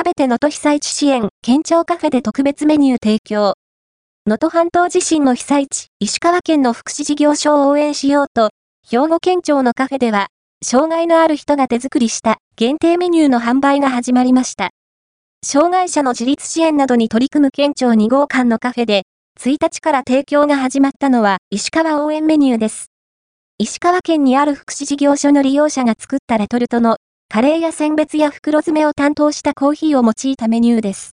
[0.00, 3.52] 食べて能登被災地支援、県庁カフェで特別メニュー提供。
[4.26, 8.48] 能登半島地震の被災地、石川県の福祉事業所を応援しようと、
[8.88, 10.28] 兵庫県庁のカフェでは、
[10.64, 14.70] 障害のある人が手作りした限定メニューの販売が始まりました。
[15.44, 19.02] 障害者の自立支援などに取り組む県庁2号館のカフェで、
[19.38, 22.86] 1日から提供が始まったのは石川応援メニューです。
[23.58, 26.96] 石川県にある福祉事業所の利用者が作ったレトルトの
[27.32, 31.08] カレーや選別や袋詰めを担当したコーヒーを用いたメニューです。